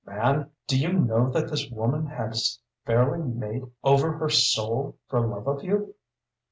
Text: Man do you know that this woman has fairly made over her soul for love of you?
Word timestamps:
Man 0.03 0.49
do 0.65 0.79
you 0.79 0.93
know 0.93 1.29
that 1.29 1.47
this 1.51 1.69
woman 1.69 2.07
has 2.07 2.59
fairly 2.87 3.21
made 3.23 3.61
over 3.83 4.13
her 4.17 4.29
soul 4.29 4.97
for 5.07 5.21
love 5.21 5.47
of 5.47 5.63
you? 5.63 5.93